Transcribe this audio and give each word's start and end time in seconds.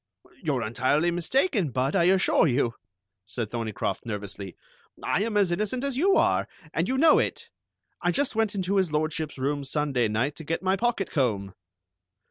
"You're 0.41 0.63
entirely 0.63 1.11
mistaken, 1.11 1.69
Budd, 1.69 1.95
I 1.95 2.05
assure 2.05 2.47
you," 2.47 2.73
said 3.23 3.51
Thorneycroft 3.51 4.03
nervously. 4.03 4.55
"I 5.03 5.21
am 5.21 5.37
as 5.37 5.51
innocent 5.51 5.83
as 5.83 5.95
you 5.95 6.15
are, 6.17 6.47
and 6.73 6.87
you 6.87 6.97
know 6.97 7.19
it. 7.19 7.51
I 8.01 8.09
just 8.09 8.35
went 8.35 8.55
into 8.55 8.77
His 8.77 8.91
Lordship's 8.91 9.37
room 9.37 9.63
Sunday 9.63 10.07
night 10.07 10.35
to 10.37 10.43
get 10.43 10.63
my 10.63 10.75
pocket 10.75 11.11
comb." 11.11 11.53